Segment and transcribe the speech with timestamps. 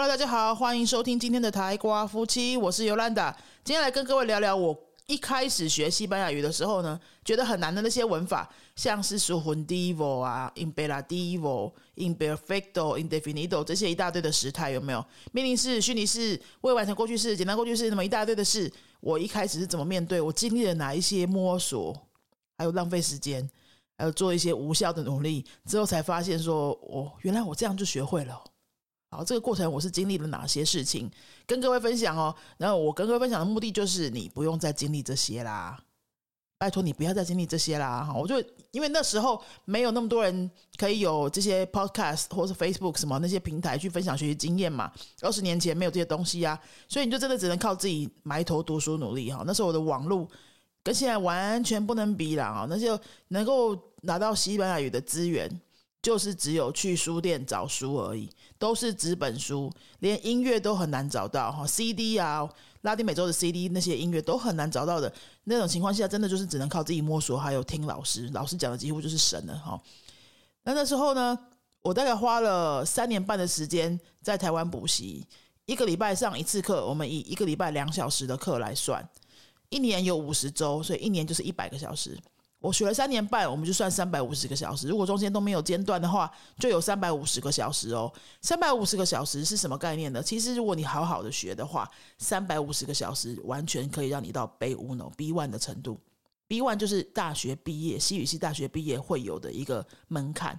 [0.00, 3.36] Hello，大家好，欢迎收听今天的台瓜夫妻，我是尤兰达。
[3.62, 4.74] 今天来跟各位聊聊我
[5.06, 15.04] 一开始学西班牙语的时候呢，觉得很难的那些文法，像是 subjuntivo 啊，imperativo、imperfecto、indefinido 这些一大堆的时态，有没有？
[15.32, 20.18] 命令式、虚拟式、未完成过去式、简单过去式，那么一大堆的事，我一开始是怎么面对？
[20.18, 21.94] 我经历了哪一些摸索，
[22.56, 23.46] 还有浪费时间，
[23.98, 28.42] 还有做一些无效的努力之后，才发现说，我原来我这样就学会了。
[29.12, 31.10] 好，这个过程我是经历了哪些事情，
[31.44, 32.32] 跟各位分享哦。
[32.58, 35.76] 然后我跟各位分享的目的就是，你不用再经历这些啦，
[36.56, 38.04] 拜托你不要再经历这些啦。
[38.04, 44.92] 哈，我就因为那时候没有那么多人可以有这些 podcast 或是 Facebook 什么那些平台去分享学习经验嘛。
[45.22, 49.42] 二十年前没有这些东西啊，所以你就真的只能靠自己埋头读书努力哈。
[49.44, 50.28] 那时候我的网络
[50.84, 55.50] 跟现在完全不能比了啊，那就能够拿到西班牙语的资源。
[56.02, 61.66] 就是只有去书店找书而已，都是纸本书，连音乐都很难找到哈。
[61.66, 62.48] CD 啊，
[62.82, 65.12] 拉丁美洲的 CD 那些音乐都很难找到的
[65.44, 69.78] 那种情况下，真的就是只能靠自己摸索，还有听老师，老师讲的几乎就是神了哈。
[70.62, 71.38] 那那时候呢，
[71.82, 75.26] 我大概花了三年半的时间在台湾补习，
[75.66, 79.06] 一个礼拜上一次课，我们以一个礼拜两小时的课来算，
[79.68, 82.18] 一年有五十周，所以一年就是一百个小时。
[82.60, 84.86] 我学了三年半，我们就算三百五十个小时。
[84.86, 88.12] 如果中间都没有间断的话，就有三百五十个小时哦。
[88.42, 90.22] 三百五十个小时是什么概念呢？
[90.22, 95.98] 其实如果你好好的学的话，三百五十个小时完全可以让你到 B one B one 的程度。
[96.46, 100.58] B one 就是大学毕业，西语系大学毕业会有的一个门槛。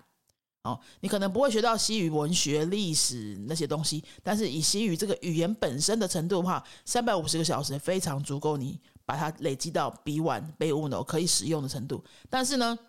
[0.63, 8.79] 哦，你可能不会学到西语文学、历史那些东西，但是以西语这个语言本身的程度的话，三百五十个小时非常足够你
[9.11, 12.01] 把它累积到 B one、B one 可以使用的程度。
[12.29, 12.79] 但是呢，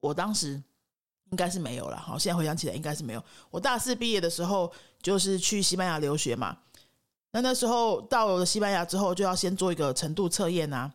[0.00, 0.60] 我当时
[1.30, 1.96] 应该是没有了。
[1.96, 3.22] 好，现在回想起来应该是没有。
[3.48, 6.58] 我大四毕业的时候就是去西班牙留学嘛，
[7.30, 10.92] 那那时候到了西班牙之后，就要先做一个程度测验啊。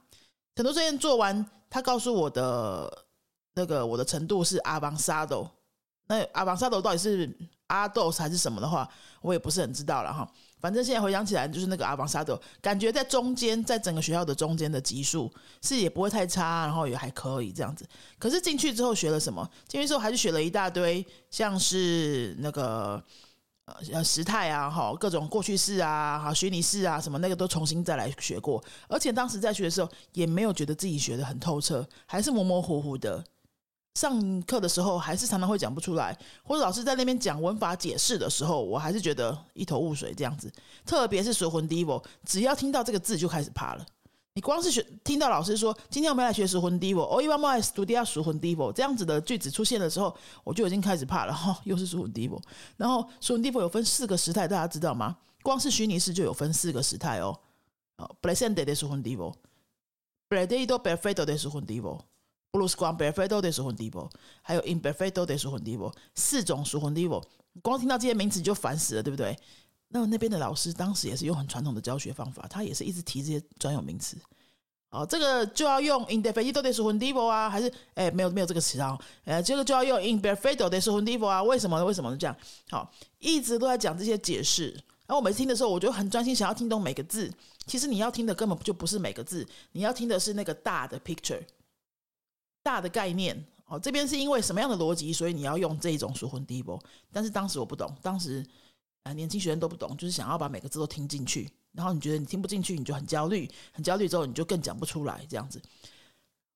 [0.57, 3.05] 程度测验做完，他告诉我的
[3.53, 5.49] 那个我的程度是阿邦沙斗。
[6.07, 7.33] 那阿邦沙斗到底是
[7.67, 8.89] 阿斗还是什么的话，
[9.21, 10.29] 我也不是很知道了哈。
[10.63, 15.29] 反正现在回想起来，就是那个阿邦沙德，感觉在中间，在整个学校的中间的级数
[15.61, 17.85] 是也不会太差，然后也还可以这样子。
[18.17, 19.45] 可是进去之后学了什么？
[19.67, 23.03] 进去之后还是学了一大堆，像是那个
[23.91, 28.63] 呃时态啊，哈，各种过去式啊，哈，虚拟式啊，什么那个都重新再来学过。
[28.87, 33.21] 而且当时在学的时候，也没有觉得自己学的很透彻，还是模模糊糊的。
[33.95, 40.51] 上课的时候还是常常会讲不出来，或者老师在那边讲文法解释的时候，我还是觉得一头雾水这样子。
[40.85, 43.85] 特别是“水魂 divo”，只要听到这个字就开始怕了。
[44.35, 52.41] 你光是学听到老师说“今天我们来学‘水魂 divo’”，哦，一般莫爱 studia 水魂 divo” 这样子的句子出现的时候，我就已经开始怕了哈，又是“水魂 divo”。
[52.77, 55.17] 然后“水魂 divo” 有分四个时态，大家知道吗？
[55.43, 57.39] 光是虚拟式就有分四个时态哦。
[57.97, 61.99] 哦，presente de 水魂 divo，presente perfecto de 水魂 divo。
[62.53, 64.07] 布鲁斯光 perfecto 的属魂 divo，
[64.43, 67.19] 还有 imperfecto 的属魂 divo，四种属魂 divo，
[67.63, 69.35] 光听到这些名词就烦死了，对不对？
[69.87, 74.15] 那那边的老师当时也是用很传统的教学方法，他也是一直提这些专有名词。
[74.91, 78.95] 哦，这个就要用 indefinido 的属魂 divo 啊，还是哎没有没有这个词啊？
[79.25, 81.41] 呃，这个就要用 imperfecto 的属魂 divo 啊？
[81.41, 81.83] 为什么？
[81.83, 82.37] 为什么是这样？
[82.69, 84.69] 好，一直都在讲这些解释。
[85.07, 87.33] 然后我每次听的时候，我就很专心，想要听懂每个字。
[87.65, 91.41] 其实你要听的根本就不是每个字，你要听的是那个大的 picture。
[92.63, 96.81] 大的概念哦，这边是因为什么样的逻辑，所以你要用这一种熟魂低波。
[97.11, 98.43] 但是当时我不懂，当时
[99.03, 101.51] 啊年轻学生都不懂，就是想要把每个字都听进去。
[101.73, 105.61] 然后你觉得你听不进去，你就很焦虑，很焦虑之后你就更讲不出来这样子。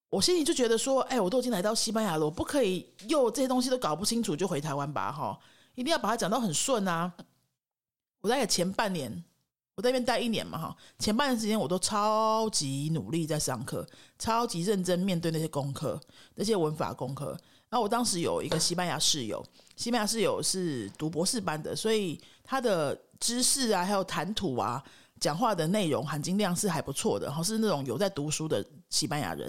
[0.10, 5.12] 我心里就觉得说，哎，我都已经来到西班牙了，我不可以又这些东西都搞不清楚就回台湾吧？
[5.12, 5.38] 哈，
[5.76, 7.14] 一定要把它讲到很顺啊！
[8.22, 9.24] 我大概前半年。
[9.78, 16.02] 我在那边待一年嘛，哈，前半段时间我都超级努力在上课，超级认真面对那些功课，
[16.34, 17.38] 那些文法功课。
[17.70, 24.84] 然后我当时有一个西班牙室友，西班牙室友是读博士班的，所以他的知识啊，还有谈吐啊，
[25.20, 29.46] 讲话的内容含金量是还不错的，然后是那种有在读书的西班牙人。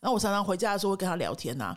[0.00, 1.76] 然后我常常回家的时候会跟他聊天呐。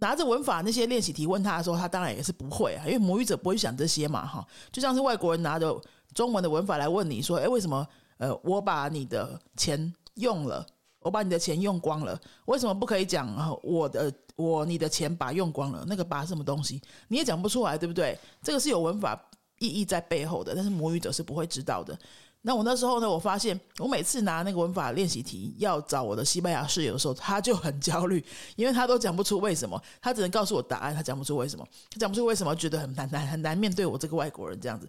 [0.00, 5.80] 拿着文法那些练习题问他的时候，他当然也是不会啊，因为母语者不会想这些嘛，哈，就像是外国人拿着
[6.14, 7.86] 中文的文法来问你说，哎，为什么？
[8.18, 10.64] 呃，我把你的钱用了，
[11.00, 13.28] 我把你的钱用光了，为什么不可以讲？
[13.62, 18.16] 我的我你的钱把用光了，那个把什么东西你也讲不出来，对不对？
[18.42, 19.20] 这个是有文法
[19.58, 21.98] 意义在背后的，但是母语者是不会知道的。
[22.42, 28.24] 那我那时候呢，我发现我每次拿那个文法练习题要找我的西班牙室友的时候，他就很焦虑，
[28.56, 34.88] 因为他都讲不出为什么，他只能告诉我答案，他讲不出为什么，他讲不出为什么，觉得很难难很难面对我这个外国人这样子。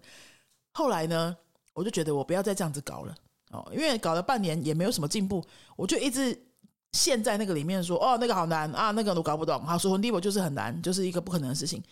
[0.74, 1.34] 后来呢，
[1.72, 3.14] 我就觉得我不要再这样子搞了
[3.52, 5.42] 哦，因为搞了半年也没有什么进步，
[5.76, 6.36] 我就一直
[6.92, 11.82] 陷在那个里面说，哦，那个好难啊，那个我搞不懂，好，说第一步就是很难，就是一个不可能的事情。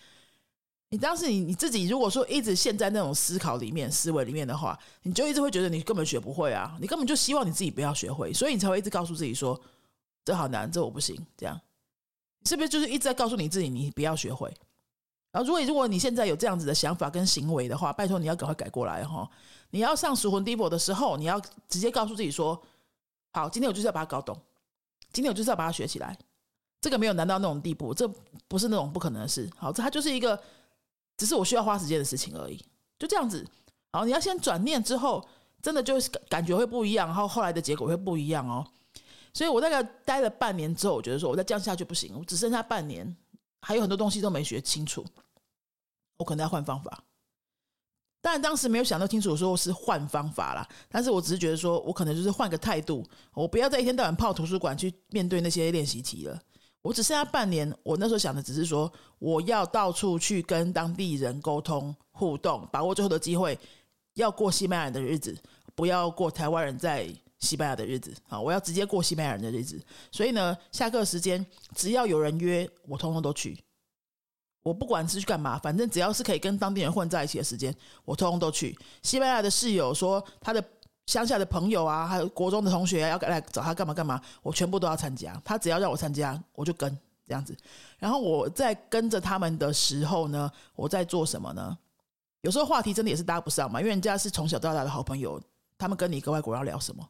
[0.89, 9.59] 你当时你你自己如果说一直陷在那种思考里面、思维里面的话，你就一直会觉得你根本学不会啊，你根本就希望你自己不要学会，所以你才会一直告诉自己说
[10.23, 11.59] 这好难，这我不行，这样
[12.45, 14.53] 是不是就是一直在告诉你自己你不要学会？
[15.33, 19.29] 然后如果如果你现在有这样子的想法跟行为的话，拜托你要赶快改过来哈！
[19.71, 22.63] 你要上熟魂 Divo 的时候，你要直接告诉自己说：
[23.33, 24.39] 好，今天我就是要把它搞懂，
[25.11, 26.17] 今天我就是要把它学起来。
[26.79, 28.07] 这个没有难到那种地步，这
[28.47, 29.49] 不是那种不可能的事。
[29.57, 30.41] 好，这它就是一个。
[31.15, 32.57] 只是我需要花时间的事情而已，
[32.97, 33.45] 就这样子。
[33.91, 35.23] 好，你要先转念之后，
[35.61, 38.65] 真的就是感觉会不一样，然后后来的结果会不一样哦。
[39.31, 43.15] 所以我大概待了半年之后，我觉得说我再这样下去不行，我只剩下半年，
[43.63, 45.05] 还有很多东西都没学清楚，
[46.17, 47.03] 我可能要换方法。
[48.21, 56.39] 当然当时没有想到清楚说是换方法啦，但是我只是觉得说我可能就是换个态度，我不要再一天到晚泡图书馆去面对那些练习题了。
[56.81, 63.57] 我只剩下半年，我那时候想的只是说，我要到处去跟当地人沟通互动，把握最后的机会，
[64.15, 65.37] 要过西班牙人的日子，
[65.75, 67.07] 不要过台湾人在
[67.43, 68.39] 西班牙的日子啊！
[68.39, 69.79] 我要直接过西班牙人的日子。
[70.11, 71.45] 所以呢，下课时间
[71.75, 73.57] 只要有人约，我通通都去。
[74.63, 77.75] 我不管是去干嘛，反正只要是可以跟当地人混在一起的时间，
[78.05, 78.77] 我通通都去。
[79.01, 80.63] 西班牙的室友说他的。
[81.05, 85.37] 乡下的朋友啊，还有国中的同学要来找他干嘛干嘛，我全部都要参加。
[85.43, 86.97] 他只要让我参加，我就跟
[87.27, 87.53] 这样子。
[87.99, 91.77] 然后我在跟着他们的时候呢，我在做什么呢？
[92.39, 95.41] 有时候话题真的也是搭不上嘛，因为人家是从小到大的好朋友，
[95.77, 97.05] 他们跟你一个外国人要聊什么？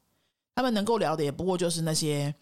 [0.56, 2.34] 他们能够聊的也不过就是那些，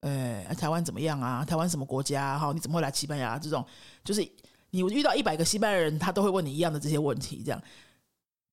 [0.00, 1.44] 呃，台湾怎么样啊？
[1.44, 2.38] 台湾什么国家？
[2.38, 3.38] 哈，你怎么会来西班牙？
[3.38, 3.64] 这种
[4.04, 4.20] 就是
[4.70, 7.42] 你遇到一百个西班牙人，他都会问你一样的这些问题。
[7.44, 7.62] 这样，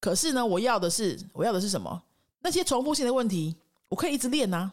[0.02, 2.02] 可是呢，我要的是，我要的是什么？
[2.42, 3.56] 那些重复性的问题，
[3.90, 4.72] 我可以一直练呐，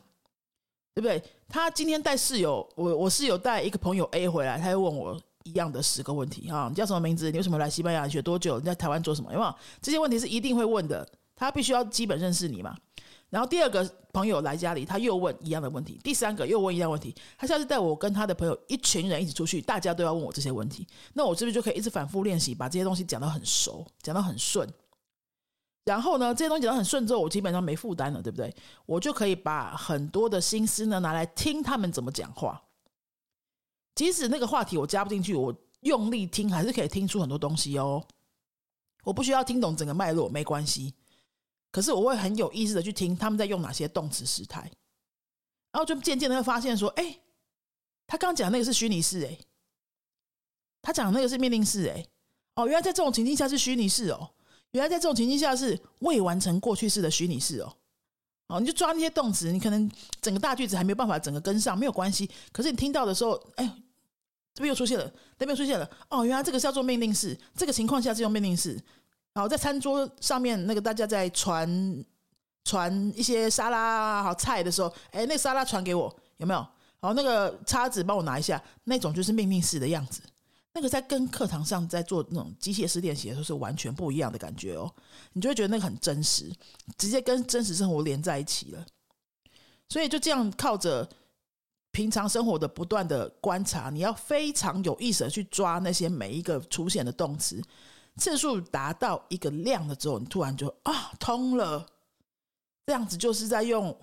[0.94, 1.22] 对不对？
[1.48, 7.30] 他今天带室友，我我室友带一个朋友 A 回来，他又问我一样的十个问题哈，你叫什么名字？
[7.30, 8.08] 你为什么来西班牙？
[8.08, 8.58] 学多久？
[8.58, 9.30] 你在台湾做什么？
[9.32, 9.54] 有没有？
[9.82, 11.06] 这些问题是一定会问的，
[11.36, 12.74] 他必须要基本认识你嘛。
[13.32, 13.82] 然后第二个
[14.12, 17.14] 朋友来家里，他又问一样的问题，第三个又问一样问题。
[17.38, 24.70] 他下次带我跟他的朋友一群人一起出去，大家都要问我这些问题，那我是不是就可以一直反复练习，把这些东西讲到很熟，讲到很顺？
[25.86, 28.54] 然后呢，这些东西讲得很顺之后，我基本上没负担了，对不对？
[28.84, 32.62] 我就可以把很多的心思呢拿来听他们怎么讲话。
[33.94, 38.04] 即使那个话题我加不进去，我用力听还是可以听出很多东西哦。
[39.04, 40.94] 我不需要听懂整个脉络，没关系。
[41.72, 44.70] 可是我会很有意识的去听他们在用哪些动词时态，
[45.72, 47.18] 然后就渐渐的会发现说，哎，
[48.06, 49.38] 他刚讲那个是虚拟式，哎，
[50.82, 52.06] 他讲那个是命令式，哎，
[52.54, 54.30] 哦，原来在这种情境下是虚拟式哦。
[54.72, 57.76] 原来在这种情境下是未完成过去式的虚拟式哦，
[58.48, 59.90] 哦，你就抓那些动词，你可能
[60.20, 62.30] 整个大句子还没有办法整个跟上，没有关系。
[62.52, 63.66] 可是你听到的时候，哎，
[64.54, 68.78] 这边又出现了，那边出现了，哦，原来这个是要做命令式，这个情况下是用命令式。
[69.34, 72.04] 好，在餐桌上面那个大家在传
[72.64, 76.66] 传一些沙拉好菜的时候，哎，那沙拉传给我有没有？
[77.00, 80.22] 好，那个叉子帮我拿一下，那种就是命令式的样子。
[80.74, 84.90] 那个在跟课堂上在做那种机械式练习的时候是完全不一样的感觉哦，
[85.32, 86.50] 你就会觉得那个很真实，
[86.96, 88.86] 直接跟真实生活连在一起了。
[89.88, 91.06] 所以就这样靠着
[91.90, 97.62] 平常生活的不断的观察，你要非常有意识的去抓那些每一个出现的动词，
[98.16, 101.86] 次数达到一个量了之后，你突然就啊通了，
[102.86, 103.96] 这样子就是在用。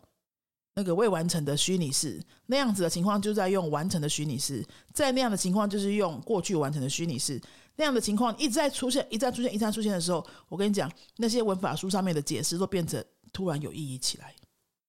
[0.75, 4.63] 那个未完成的虚拟式那样子的情况，就在用完成的虚拟式；
[4.93, 7.41] 在那样的情况，就是用过去完成的虚拟式。
[7.75, 14.33] 那样的情况一直在出现，一再出现，一再出现的时候，我跟你讲，那些文法书上面的解释都变成突然有意义起来，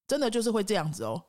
[0.07, 1.21] 真的就是会这样子哦。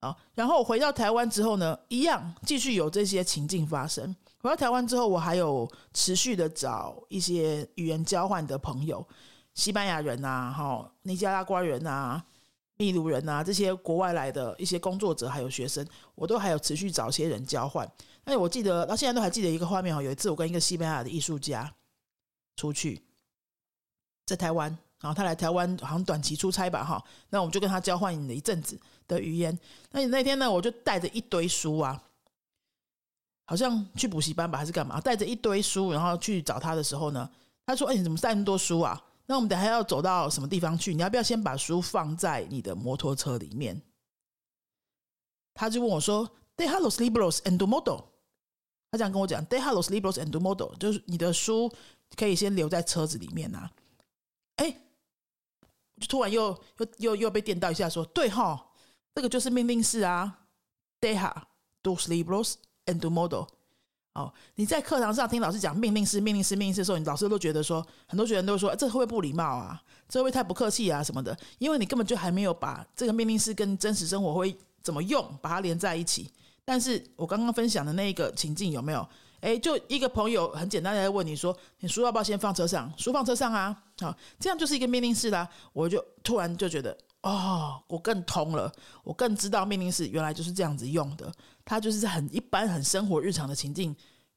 [0.00, 4.16] 好，然后回到台湾之后呢，一样继续有这些情境发生。
[4.40, 9.06] 回到台湾之后，我还有持续的找一些语言交换的朋友，
[9.54, 12.24] 西班牙人啊，哈，尼加拉瓜人啊。
[12.80, 17.90] 秘鲁人啊，这些国外来的一些工作者还有学生，我都还有持续找些人交换。
[18.24, 21.74] 那我记得到现在都还记得一个画面哈，有一次我跟一个西班牙的艺术家
[22.54, 23.02] 出去，
[24.24, 29.58] 在台湾，然后他来台湾好像短期出差吧哈，那我们就跟他交换了一阵子的语言。
[29.90, 32.00] 那那天呢，我就带着一堆书啊，
[33.48, 37.28] 好像去补习班吧还是干嘛，带着一堆书，然后去找他的时候呢，
[37.64, 40.92] 他说：“哎，你怎么带那么多书啊？”那我们等下要走到什么地方去？
[40.94, 43.80] 你要不要先把书放在你的摩托车里面？
[45.54, 48.04] 他就问我说：“De ha los libros en tu moto。”
[48.92, 51.72] 他这样跟我讲：“De ha los libros en tu moto，就是你的书
[52.16, 53.70] 可以先留在车子里面啊。”
[54.56, 54.70] 哎，
[55.98, 58.70] 就突然又又又又被电到一下，说对哈，
[59.14, 60.40] 这个就是命令式啊
[61.00, 61.44] ”De ha
[61.82, 62.54] dos libros
[62.88, 63.46] en tu modo。
[64.14, 69.80] 哦，你在课堂上听老师讲命令式、命令式、命令式的时候，你老师都觉得说，很多学员都说这会不会不礼貌啊？
[70.08, 71.04] 这会不会太不客气啊？
[71.04, 71.36] 什么的？
[71.58, 76.32] 因为你根本就还没有把这个命令式跟真实生活会怎么用，把它连在一起。
[76.64, 79.08] 但是我刚刚分享的那一个情境有没有？
[79.40, 82.92] 哎，就一个朋友很简单的问你说，你书要不要先放车上？
[82.96, 85.48] 书放车上啊，好，这样就是一个命令式啦。
[85.72, 88.72] 我就突然就觉得，哦，我更通了，
[89.04, 91.32] 我更知道命令式原来就是这样子用的。
[91.68, 93.94] 他就是很一般、很生活日常的情境，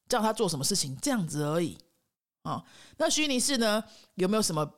[0.09, 1.77] 叫他做什么事情这样子而已
[2.41, 2.61] 啊。
[2.97, 3.81] 那虚拟式呢，
[4.15, 4.69] 有没有什么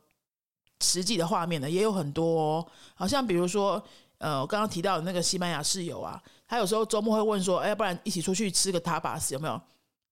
[0.82, 1.68] 实际的画面呢？
[1.68, 3.84] 也有很多，哦好像比如说，
[4.20, 9.60] 呃，我刚刚提到的那个西班牙室友啊，他有时候周末会问说，哎，要不然一起出去吃个塔巴斯有没有？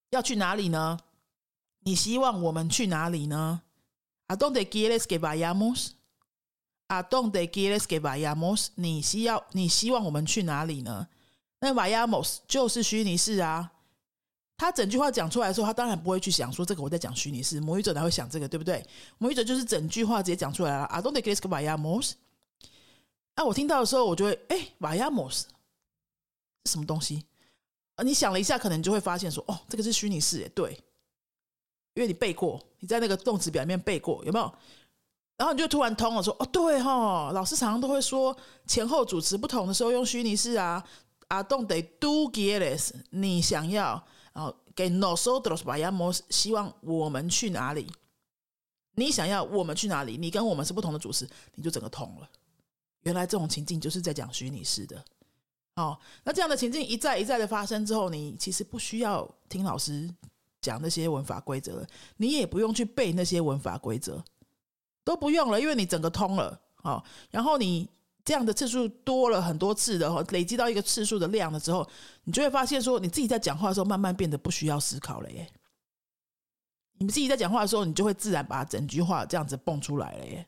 [0.09, 0.97] 要去哪里呢？
[1.81, 3.61] 你希望我们去哪里呢
[4.25, 5.91] 啊 donde quieres que vayamos？
[6.87, 8.69] 啊 donde quieres que vayamos？
[8.75, 11.07] 你需要你希望我们去哪里呢？
[11.63, 13.71] 那 vayamos 就是虚拟式啊，
[14.57, 18.83] 他整句话讲出来的时候，他当然不会去想说这个我在讲虚拟式，母语者才会想这个，对不对？
[19.19, 22.13] 母语者就是整句话直接讲出来了 I，don't get vayamos。
[23.35, 25.43] 啊，我听到的时候，我就会哎，vayamos
[26.65, 27.23] 什么东西？
[27.93, 30.71] 啊，你想了一下，可能你就会发现说，哦，这个是虚拟式，哎，对，
[31.93, 34.51] 因为你背过，你在那个动词表面背过，有没有？
[35.37, 40.83] 然后你就突然通了，说，哦，对哈，老师常常都会说前后主词不同的时候用虚拟式啊。
[41.31, 47.89] 阿东得 do quieres，你想要，然后给 nosotros vayamos，希望我们去哪里？
[48.95, 50.17] 你想要我们去哪里？
[50.17, 52.29] 你跟我们是不同的主词，你就整个通了。
[53.03, 55.01] 原来这种情境就是在讲虚拟式的。
[55.75, 60.13] 哦，那这样的情境一再一再的发生之后，你其实不需要听老师
[60.59, 64.21] 讲那些文法规则了，你也不用去背那些文法规则，
[65.05, 66.59] 都不用了，因为你整个通了。
[66.83, 67.87] 哦，然后你。
[68.23, 71.87] 这样的次数多了很多次的话，累积到一个次数的量了之后，
[72.23, 75.47] 你就会发现说，你自己在讲话的时候，慢慢变得不需要思考了耶。
[76.99, 80.45] 你们自己在讲话的时候，你就会自然把整句话这样子蹦出来了耶。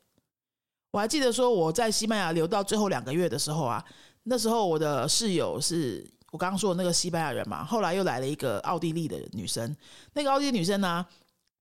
[0.92, 3.84] 我还记得说，我在西班牙留到最后两个月的时候啊，
[4.22, 9.76] 那时候我的室友是我刚刚说的那个西班牙人嘛，后来又来了一个奥地利的女生，
[10.14, 11.04] 那个奥地利女生呢，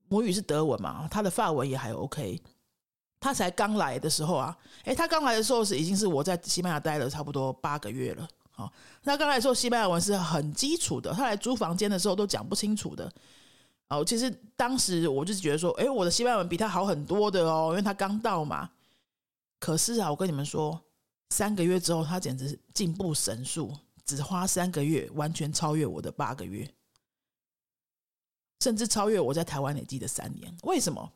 [0.08, 2.38] 母语是德文嘛，她的法文也还 OK。
[3.22, 8.28] 他才刚来的时候啊，诶，他刚来的时候是已经是我在西班牙待了差不多八个月了。
[8.50, 8.70] 好，
[9.04, 13.10] 那刚来的时候西班牙文是很基础的，他来租房间的时候都讲不清楚的。
[13.90, 18.68] 哦，其实当时我就是觉得说，诶，我的西班牙文比他好很多的哦，因为他刚到嘛。
[19.60, 20.80] 可是啊，我跟你们说，
[21.30, 23.72] 三个月之后，他简直是进步神速，
[24.04, 26.68] 只花三个月，完全超越我的八个月，
[28.58, 30.52] 甚至超越我在台湾累积的三年。
[30.64, 31.12] 为什么？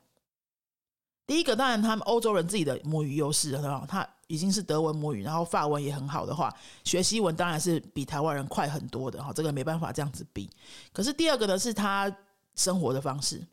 [1.26, 3.84] 第一个，当然他们欧洲人自己的母语优势，很好？
[3.84, 6.54] 他已经是德文母语，然后法文也很好的话，
[6.84, 9.32] 学西文当然是比台湾人快很多的哈。
[9.32, 10.48] 这个没办法这样子比。
[10.92, 12.10] 可是第二个呢，是他
[12.54, 13.44] 生活的方式。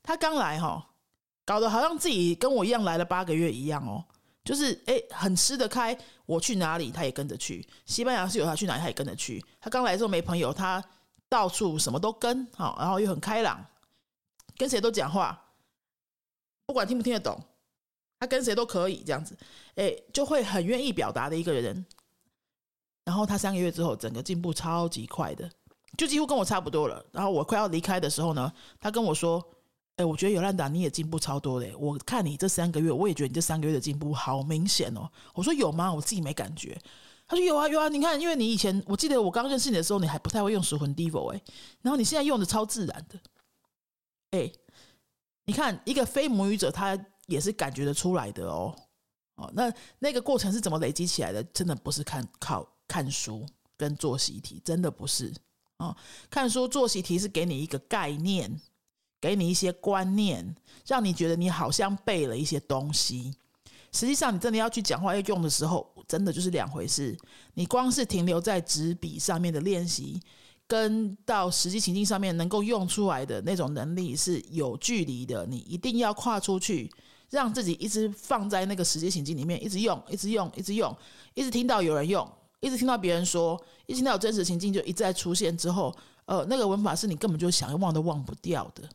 [0.00, 0.88] 他刚来哈，
[1.44, 4.04] 搞得好像自己跟我一样来了八个月一样哦，
[4.44, 5.96] 就是哎，很吃得开。
[6.24, 7.66] 我去哪里，他也跟着去。
[7.84, 9.44] 西班牙是有他去哪里，他也跟着去。
[9.60, 10.82] 他刚来的时候没朋友，他
[11.28, 13.60] 到处什么都跟好，然后又很开朗，
[14.56, 15.41] 跟谁都讲话。
[16.72, 17.38] 不管听不听得懂，
[18.18, 19.36] 他跟谁都可以这样子，
[19.74, 21.84] 哎，就会很愿意表达的一个人。
[23.04, 25.50] 然后他三个月之后，整个进步超级快的，
[25.98, 27.04] 就几乎跟我差不多了。
[27.12, 28.50] 然后我快要离开的时候呢，
[28.80, 29.46] 他跟我说
[29.96, 31.74] ：“哎，我觉得尤兰达你也进步超多嘞！
[31.78, 35.92] 我看你这三个月，我也觉得你这三个月的进步好明显哦。”我说：“有吗？
[35.92, 36.80] 我自己没感觉。”
[37.28, 37.90] 他说：“有啊，有啊！
[37.90, 41.42] 你看，因为你以前我记得我刚认识你的时候，你还不太会用熟魂 Divo 哎，
[41.82, 43.20] 然后你现在用的超自然的，
[44.30, 44.50] 哎。”
[45.44, 48.74] 你看，一个非母语者，他也是感觉得出来的哦。
[49.36, 51.42] 哦，那那个过程是怎么累积起来的？
[51.44, 53.46] 真的不是看靠看书
[53.76, 55.32] 跟做习题，真的不是
[55.78, 55.96] 哦。
[56.30, 58.60] 看书做习题是给你一个概念，
[59.20, 60.54] 给你一些观念，
[60.86, 63.34] 让你觉得你好像背了一些东西。
[63.90, 67.18] 实际上，你真的要去讲话要用的时候，真的就是两回事。
[67.54, 70.20] 你光是停留在纸笔上面的练习。
[70.72, 76.90] 跟到实际情境上面能够用出来的那种能力是有距离的，你一定要跨出去，
[77.28, 80.96] 让自己一直放在那个实际情境里面，一直用，一直用，一直用，
[81.34, 82.26] 一直听到有人用，
[82.60, 88.88] 一直听到别人说，一听到真实情境就一再出现之后，呃，那个文法是你根本就想要忘都忘不掉的。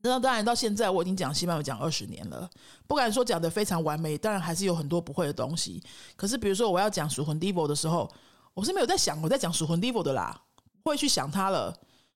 [0.00, 2.50] 那当然到现在我已经讲西班牙讲二十年了，
[2.88, 5.80] 不敢说讲的非常完美，当然还是有很多不会的东西。
[6.16, 8.12] 可是比如说我要讲属魂 Divo 的时候，
[8.54, 10.42] 我是没有在想我在讲属魂 Divo 的啦。
[10.84, 11.74] 会去想他了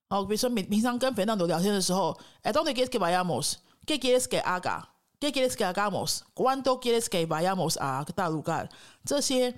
[0.09, 3.55] 哦，比如说平平常跟肥纳朵聊天的时候，哎，don't get give ayamos
[3.87, 4.89] get get 给阿嘎
[5.21, 6.21] ，¿Qué quieres que hagamos?
[6.35, 8.69] ¿Cuánto quieres que vayamos a 大陆 lugar？
[9.05, 9.53] 这些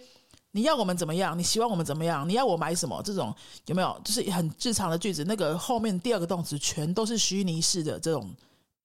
[0.53, 1.39] 你要我们怎么样？
[1.39, 2.29] 你希望我们怎么样？
[2.29, 3.01] 你要我买什么？
[3.03, 3.35] 这种
[3.67, 4.01] 有没有？
[4.05, 8.35] 就是很日常的句子，那个后面第二个动词全都是虚拟式的，这种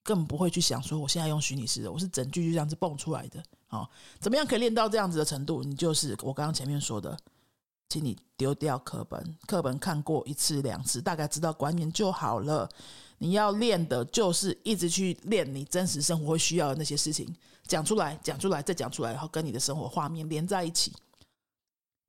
[0.04, 3.42] 更不会去想说我现在用虚拟式的，我是整句就这样子蹦出来的。
[3.68, 3.90] 好，
[4.20, 5.64] 怎么样可以练到这样子的程度？
[5.64, 7.18] 你就是我刚刚前面说的，
[7.90, 12.70] 请你丢掉课本，课本看过一次两次，大概知道观念就好了。
[13.18, 17.34] 你要练的就是一直去练你真实生活会需要的那些事情，
[17.66, 20.92] 讲出来，讲出来，再讲出来，然后跟你的生活画面连在一起，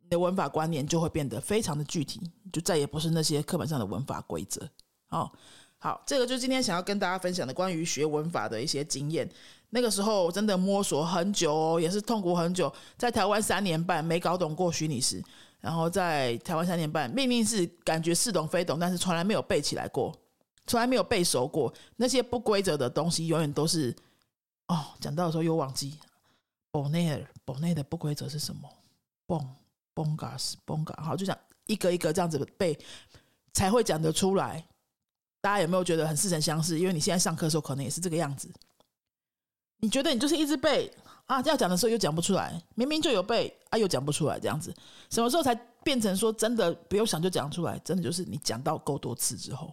[0.03, 2.21] 你的文法观念就会变得非常的具体，
[2.53, 4.69] 就再也不是那些课本上的文法规则。
[5.11, 5.31] 哦，
[5.79, 9.31] 好，这个就是今天想要跟大家分享的关于学文法的一些经验。
[9.71, 15.23] 那个时候真的摸索很久哦，也是痛苦很久，在台湾三年半没搞懂过虚拟式，
[15.67, 20.17] 然后在台湾三年半明明是感觉似懂非懂，但是从来没有背起来过。
[20.65, 23.93] 从来没有背熟过那些不规则的东西，永远都是
[24.69, 24.87] 哦。
[25.01, 25.99] 讲到的时候又忘记。
[26.71, 28.73] Bonnet，Bonnet 的不规则是什么
[29.27, 31.03] ？Bon，Bongas，Bonga。
[31.03, 32.79] 好，就讲一个一个这样子背，
[33.53, 34.65] 才会讲得出来。
[35.41, 36.79] 大家有没有觉得很似曾相识？
[36.79, 38.49] 因为你现在上课的时候可能也是这个样子。
[39.79, 40.93] 你觉得你就是一直背
[41.27, 44.75] 啊，要讲的时候又讲不出来，明明就有背啊，又讲不出来，这样子。
[45.11, 47.79] 什么时候才变成说真的不用想就讲出来？
[47.81, 49.73] 真的就是你讲到够多次之后。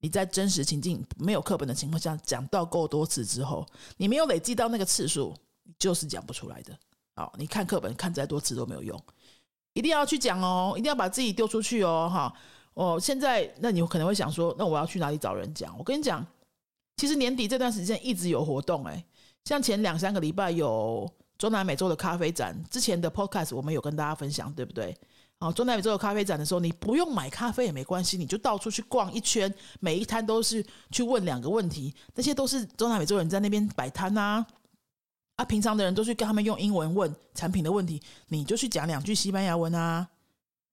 [0.00, 5.34] 你在真实情境没有课本的情况下讲到够多次之后，你没有累积到那个次数，
[5.64, 6.78] 你就是讲不出来的。
[7.14, 9.02] 好，你看课本看再多次都没有用，
[9.72, 12.08] 一定要去讲哦，一定要把自己丢出去哦。
[12.12, 12.32] 哈，
[12.74, 15.76] 哦，现在那你可能会想说，那我要去哪里找人讲？
[15.78, 16.24] 我跟你讲，
[16.98, 19.02] 其实年底这段时间一直有活动，哎，
[19.46, 24.94] 像前两三个礼拜有中南美洲的咖啡展，之前的 podcast 我们有跟大家分享，对不对？
[25.38, 34.44] 哦，中南美洲的咖啡展的时候，你不用买咖啡也没关系，你就到处去逛一圈，每一摊都是去问两个问题，那些都是中南美洲人在那边摆摊呐。
[35.36, 40.08] 啊，平常的人都去跟他们用英文问产品的问题，你就去讲两句西班牙文啊，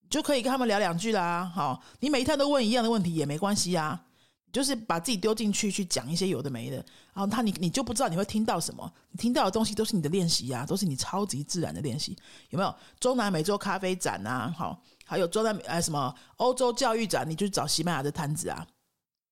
[0.10, 1.46] 就可以跟他们聊两句啦。
[1.54, 4.04] 好，你每一摊都问一样的问题也没关系啊。
[4.54, 6.78] 就是把自己丢进去去讲一些有的没的，
[7.12, 12.16] 然后他你你就不知道你会听到什么，你听到的东西都是你的练习呀，都是你超级自然的练习，
[12.52, 12.74] 有没有？
[13.00, 18.68] 中南美洲咖啡展啊，好，还有中南呃什么欧洲教育展，你就找西班牙的摊子啊，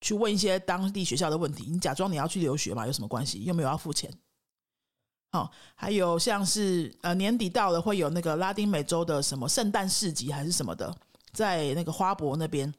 [0.01, 3.43] 去问一些当地学校的问题，你假装你要去留学嘛，有什么关系？
[3.43, 4.11] 又没有要付钱。
[5.33, 10.91] 好，还有像是呃年底到了会有那个拉丁美洲的什么圣诞市集还是什么的，
[11.31, 12.73] 在那个花博那边。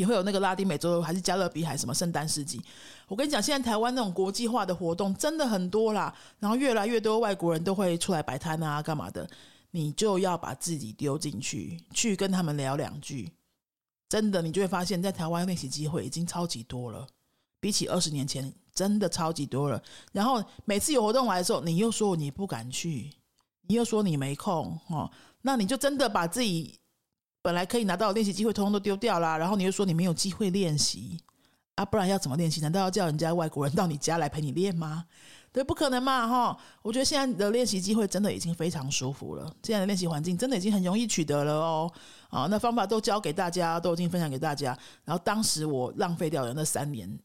[0.00, 2.58] 也会有那个拉丁美洲还是加勒比海什么圣诞市集，
[3.06, 9.28] 我跟你讲，现在台湾那种国际化的活动真的很多啦，然后越来越多外国人都会出来摆摊啊，干嘛的？
[9.72, 13.30] 你就要把自己丢进去，去跟他们聊两句，
[14.08, 17.06] 真的，你就会发现，在台湾练习机会已经超级多了，
[17.60, 19.82] 比起二十年前真的超级多了。
[20.12, 23.10] 然后每次有活动来的时候，你又说你不敢去，
[23.66, 25.10] 你又说你没空哦，
[25.42, 26.79] 那你就真的把自己。
[27.42, 29.38] 本来可以拿到练习机会，通通都丢掉啦。
[29.38, 31.18] 然后你又说你没有机会练习
[31.76, 32.60] 啊，不然要怎么练习？
[32.60, 35.06] 难道要叫人家外国人到你家来陪你练吗？
[35.52, 36.56] 对，不可能嘛，哈！
[36.80, 41.92] 我觉得现在的练习机会真的已经非常舒服了，现在的练习环境真的已经很容易取得了哦。
[42.28, 44.78] 啊，那方法都教给大家，都已经分享给大家。
[45.04, 47.18] 然后当时我浪费掉的那三年，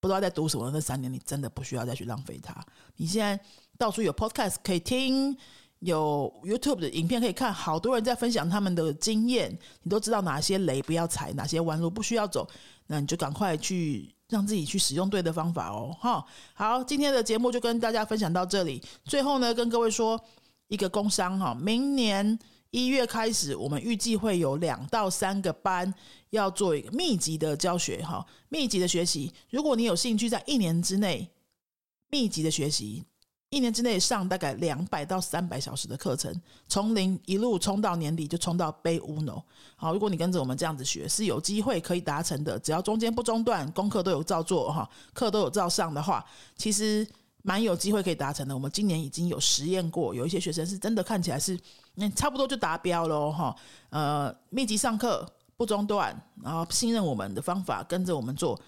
[0.00, 2.64] 不知道在读什么，那三年你真的不需要再去浪费它。
[2.96, 3.38] 你现在
[3.76, 5.36] 到处有 podcast 可以听。
[5.80, 12.48] 有 YouTube 的影片可以看，好多人在分享他们的经验，你都知道哪些雷不要踩，哪些弯路不需要走，
[12.86, 15.94] 那你就赶快去让自己去使用对的方法哦。
[16.00, 18.82] 哈，好，今天的节目就跟大家分享到这里。
[19.04, 20.18] 最后呢，跟各位说
[20.68, 22.38] 一个工商哈，明年
[22.70, 25.92] 一月开始，我们预计会有两到三个班
[26.30, 29.30] 要做一个密集的教学哈，密集的学习。
[29.50, 31.30] 如果你有兴趣，在一年之内
[32.10, 33.04] 密集的学习。
[33.50, 36.34] 一年之内上大概两百到三百小时的课程，
[36.66, 39.40] 从零一路冲到年底就冲到背乌 no。
[39.76, 42.58] 好，如果你跟着我们这样子学，是有机会可以达成的。
[42.58, 46.24] 只要中间不中断，功课都有照做哈，课都有照上的话，
[46.56, 47.06] 其实
[47.42, 48.52] 蛮有机会可以达成的。
[48.52, 51.56] 我们今年已经有实验过，有一些学生是真的看起来是，
[51.94, 53.54] 那差不多就达标喽哈。
[53.90, 55.24] 呃，密集上课
[55.56, 58.60] 不中断，然后信任我们的方法，跟着我们做。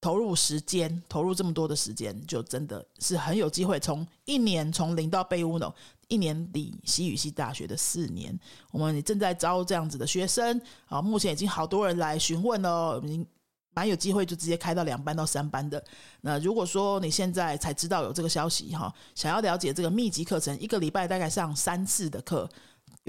[0.00, 3.80] 投入时间，投入这么多的时间，就真的是很有机会。
[3.80, 5.74] 从一年从零到被乌诺，
[6.06, 8.38] 一年底西语系大学的四年，
[8.70, 11.02] 我们正在招这样子的学生啊。
[11.02, 13.26] 目前已经好多人来询问哦，已经
[13.74, 15.82] 蛮有机会就直接开到两班到三班的。
[16.20, 22.48] 那如果说你现在才知道有这个消息哈，想要了解这个密集课程，一个礼拜大概上三次的课。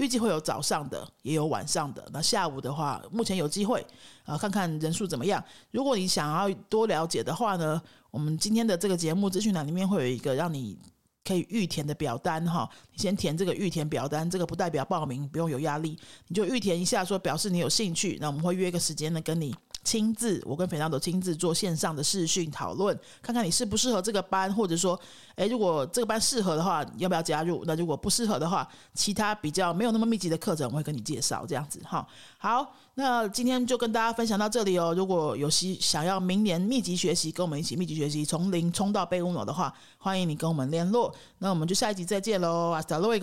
[0.00, 2.02] 预计会有早上的，也有晚上的。
[2.10, 3.86] 那下午的话，目前有机会
[4.24, 5.44] 啊，看看人数怎么样。
[5.72, 10.78] 如果你想要多了解的话呢，我们今天的这个节目资讯栏里面会有一个让你
[11.22, 12.66] 可以预填的表单哈。
[12.90, 18.16] 你先填这个预填表单，这个不代表报名，不用有压力，你就预填一下，说表示你有兴趣。
[18.22, 19.54] 那我们会约个时间呢，跟你。
[19.82, 24.98] 亲自，我跟肥皂都亲自做线上的视讯讨论，看看你适不适合这个班，或者说，
[25.36, 27.64] 诶，如果这个班适合的话，要不要加入？
[27.66, 32.06] 那如果不适合的话，其他比较没有那么密集的课程，我会跟你介绍这样子哈。
[32.38, 34.94] 好，那今天就跟大家分享到这里哦。
[34.94, 41.14] 如果有希想要明年密集学习，跟我们一起密集学习，从零冲到贝乌诺的话，欢迎你跟我们联络。
[41.38, 43.20] 那我们就下一集再见喽，阿斯达洛伊。